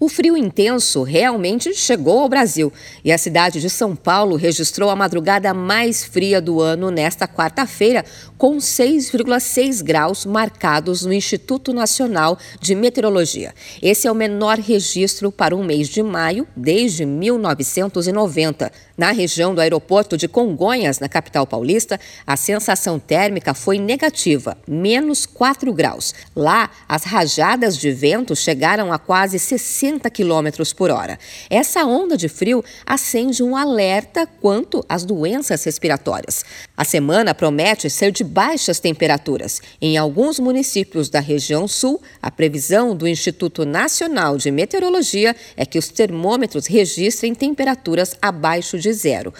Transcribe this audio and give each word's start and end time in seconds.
O 0.00 0.08
frio 0.08 0.36
intenso 0.36 1.02
realmente 1.02 1.74
chegou 1.74 2.20
ao 2.20 2.28
Brasil 2.28 2.72
e 3.04 3.10
a 3.10 3.18
cidade 3.18 3.60
de 3.60 3.68
São 3.68 3.96
Paulo 3.96 4.36
registrou 4.36 4.90
a 4.90 4.94
madrugada 4.94 5.52
mais 5.52 6.04
fria 6.04 6.40
do 6.40 6.60
ano 6.60 6.88
nesta 6.88 7.26
quarta-feira, 7.26 8.04
com 8.36 8.58
6,6 8.58 9.82
graus 9.82 10.24
marcados 10.24 11.04
no 11.04 11.12
Instituto 11.12 11.72
Nacional 11.72 12.38
de 12.60 12.76
Meteorologia. 12.76 13.52
Esse 13.82 14.06
é 14.06 14.12
o 14.12 14.14
menor 14.14 14.60
registro 14.60 15.32
para 15.32 15.56
o 15.56 15.64
mês 15.64 15.88
de 15.88 16.00
maio 16.00 16.46
desde 16.56 17.04
1990. 17.04 18.70
Na 18.96 19.10
região 19.10 19.52
do 19.52 19.60
aeroporto 19.60 20.16
de 20.16 20.28
Congonhas, 20.28 21.00
na 21.00 21.08
capital 21.08 21.44
paulista, 21.44 21.98
a 22.24 22.36
sensação 22.36 23.00
térmica 23.00 23.52
foi 23.52 23.80
negativa, 23.80 24.56
menos 24.68 25.26
4 25.26 25.72
graus. 25.72 26.14
Lá, 26.36 26.70
as 26.88 27.02
rajadas 27.02 27.76
de 27.76 27.90
vento 27.90 28.36
chegaram 28.36 28.92
a 28.92 28.98
quase 28.98 29.40
60 29.40 29.87
60 29.88 30.10
km 30.10 30.74
por 30.76 30.90
hora. 30.90 31.18
Essa 31.48 31.84
onda 31.84 32.16
de 32.16 32.28
frio 32.28 32.62
acende 32.84 33.42
um 33.42 33.56
alerta 33.56 34.26
quanto 34.26 34.84
às 34.88 35.04
doenças 35.04 35.64
respiratórias. 35.64 36.44
A 36.76 36.84
semana 36.84 37.34
promete 37.34 37.88
ser 37.88 38.12
de 38.12 38.22
baixas 38.22 38.78
temperaturas. 38.78 39.60
Em 39.80 39.96
alguns 39.96 40.38
municípios 40.38 41.08
da 41.08 41.20
região 41.20 41.66
sul, 41.66 42.00
a 42.22 42.30
previsão 42.30 42.94
do 42.94 43.08
Instituto 43.08 43.64
Nacional 43.64 44.36
de 44.36 44.50
Meteorologia 44.50 45.34
é 45.56 45.64
que 45.64 45.78
os 45.78 45.88
termômetros 45.88 46.66
registrem 46.66 47.34
temperaturas 47.34 48.14
abaixo 48.20 48.78
de 48.78 48.92
zero. 48.92 49.32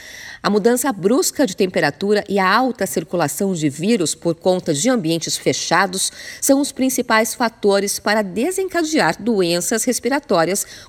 A 0.42 0.48
mudança 0.48 0.92
brusca 0.92 1.46
de 1.46 1.56
temperatura 1.56 2.24
e 2.28 2.38
a 2.38 2.48
alta 2.48 2.86
circulação 2.86 3.52
de 3.52 3.68
vírus 3.68 4.14
por 4.14 4.34
conta 4.34 4.72
de 4.72 4.88
ambientes 4.88 5.36
fechados 5.36 6.12
são 6.40 6.60
os 6.60 6.70
principais 6.70 7.34
fatores 7.34 7.98
para 7.98 8.22
desencadear 8.22 9.20
doenças 9.20 9.84
respiratórias, 9.84 10.37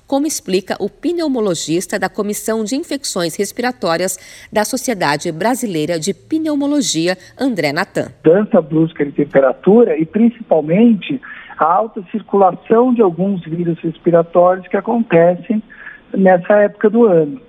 como 0.06 0.26
explica 0.26 0.76
o 0.78 0.88
pneumologista 0.88 1.98
da 1.98 2.08
Comissão 2.08 2.64
de 2.64 2.76
Infecções 2.76 3.36
Respiratórias 3.36 4.18
da 4.52 4.64
Sociedade 4.64 5.32
Brasileira 5.32 5.98
de 5.98 6.14
Pneumologia, 6.14 7.16
André 7.38 7.72
Natan. 7.72 8.12
Mudança 8.24 8.60
brusca 8.60 9.04
de 9.04 9.12
temperatura 9.12 9.98
e 9.98 10.06
principalmente 10.06 11.20
a 11.58 11.64
alta 11.64 12.02
circulação 12.10 12.94
de 12.94 13.02
alguns 13.02 13.42
vírus 13.44 13.78
respiratórios 13.80 14.66
que 14.68 14.76
acontecem 14.76 15.62
nessa 16.16 16.54
época 16.54 16.88
do 16.88 17.06
ano. 17.06 17.40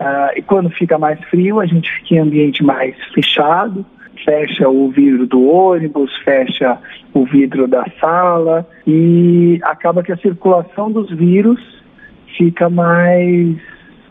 Uh, 0.00 0.36
e 0.36 0.42
quando 0.42 0.70
fica 0.70 0.98
mais 0.98 1.20
frio, 1.24 1.60
a 1.60 1.66
gente 1.66 1.90
fica 1.98 2.14
em 2.14 2.18
ambiente 2.18 2.64
mais 2.64 2.96
fechado, 3.14 3.84
fecha 4.24 4.68
o 4.68 4.90
vidro 4.90 5.26
do 5.26 5.46
ônibus, 5.46 6.10
fecha 6.24 6.78
o 7.14 7.24
vidro 7.24 7.66
da 7.66 7.84
sala 8.00 8.66
e 8.86 9.58
acaba 9.62 10.02
que 10.02 10.12
a 10.12 10.16
circulação 10.16 10.90
dos 10.90 11.10
vírus 11.10 11.60
fica 12.36 12.68
mais 12.68 13.56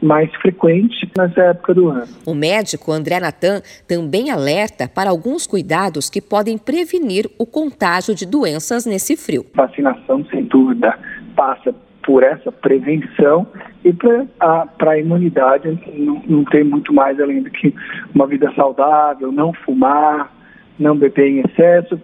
mais 0.01 0.33
frequente 0.37 1.07
nessa 1.15 1.41
época 1.41 1.75
do 1.75 1.89
ano. 1.89 2.07
O 2.25 2.33
médico 2.33 2.91
André 2.91 3.19
Natan 3.19 3.61
também 3.87 4.31
alerta 4.31 4.87
para 4.87 5.11
alguns 5.11 5.45
cuidados 5.45 6.09
que 6.09 6.19
podem 6.19 6.57
prevenir 6.57 7.29
o 7.37 7.45
contágio 7.45 8.15
de 8.15 8.25
doenças 8.25 8.85
nesse 8.85 9.15
frio. 9.15 9.45
Vacinação, 9.53 10.25
sem 10.31 10.43
dúvida, 10.45 10.97
passa 11.35 11.73
por 12.03 12.23
essa 12.23 12.51
prevenção 12.51 13.45
e 13.83 13.93
para 13.93 14.91
a 14.91 14.99
imunidade 14.99 15.79
não, 15.97 16.21
não 16.27 16.43
tem 16.45 16.63
muito 16.63 16.93
mais 16.93 17.19
além 17.19 17.41
do 17.41 17.49
que 17.49 17.73
uma 18.13 18.27
vida 18.27 18.51
saudável, 18.55 19.31
não 19.31 19.53
fumar, 19.53 20.31
não 20.77 20.95
beber 20.95 21.27
em 21.27 21.39
excesso, 21.39 21.99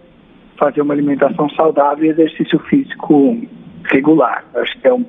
fazer 0.57 0.81
uma 0.81 0.93
alimentação 0.93 1.49
saudável 1.51 2.05
e 2.05 2.09
exercício 2.09 2.59
físico 2.59 3.37
regular. 3.85 4.43
Acho 4.55 4.79
que 4.79 4.87
é 4.87 4.93
um, 4.93 5.05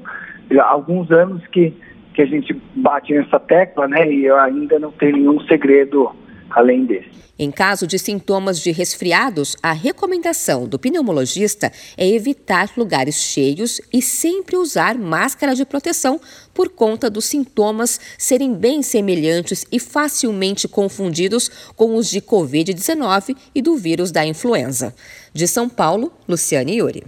há 0.60 0.68
alguns 0.68 1.10
anos 1.10 1.46
que, 1.48 1.72
que 2.14 2.22
a 2.22 2.26
gente 2.26 2.54
bate 2.74 3.14
nessa 3.14 3.40
tecla, 3.40 3.88
né? 3.88 4.10
E 4.10 4.26
eu 4.26 4.38
ainda 4.38 4.78
não 4.78 4.92
tenho 4.92 5.16
nenhum 5.16 5.40
segredo 5.40 6.10
além 6.50 6.84
desse. 6.86 7.28
Em 7.38 7.52
caso 7.52 7.86
de 7.86 8.00
sintomas 8.00 8.58
de 8.58 8.72
resfriados, 8.72 9.56
a 9.62 9.72
recomendação 9.72 10.66
do 10.66 10.76
pneumologista 10.76 11.72
é 11.96 12.08
evitar 12.08 12.72
lugares 12.76 13.14
cheios 13.14 13.80
e 13.92 14.02
sempre 14.02 14.56
usar 14.56 14.98
máscara 14.98 15.54
de 15.54 15.64
proteção 15.64 16.20
por 16.52 16.68
conta 16.68 17.08
dos 17.08 17.26
sintomas 17.26 18.00
serem 18.18 18.54
bem 18.54 18.82
semelhantes 18.82 19.64
e 19.70 19.78
facilmente 19.78 20.66
confundidos 20.66 21.48
com 21.76 21.94
os 21.94 22.10
de 22.10 22.20
Covid-19 22.20 23.36
e 23.54 23.62
do 23.62 23.76
vírus 23.76 24.10
da 24.10 24.26
influenza. 24.26 24.92
De 25.32 25.46
São 25.46 25.68
Paulo, 25.68 26.12
Luciane 26.26 26.78
Yuri. 26.78 27.04